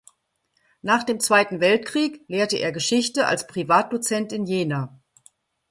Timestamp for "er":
2.57-2.71